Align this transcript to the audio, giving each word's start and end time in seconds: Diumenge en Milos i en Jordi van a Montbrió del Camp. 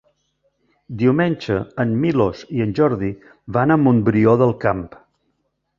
Diumenge 1.01 1.57
en 1.85 1.93
Milos 2.05 2.41
i 2.59 2.65
en 2.67 2.75
Jordi 2.81 3.11
van 3.59 3.75
a 3.77 3.81
Montbrió 3.87 4.37
del 4.43 4.57
Camp. 4.67 4.83